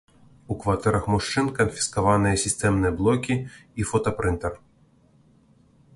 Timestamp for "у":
0.53-0.55